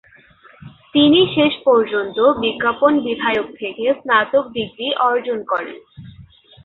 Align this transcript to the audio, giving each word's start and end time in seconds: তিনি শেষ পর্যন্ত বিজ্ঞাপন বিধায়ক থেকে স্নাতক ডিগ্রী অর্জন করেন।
তিনি 0.93 1.19
শেষ 1.35 1.53
পর্যন্ত 1.65 2.17
বিজ্ঞাপন 2.43 2.91
বিধায়ক 3.05 3.47
থেকে 3.59 3.83
স্নাতক 3.99 4.43
ডিগ্রী 4.55 4.87
অর্জন 5.07 5.39
করেন। 5.43 5.77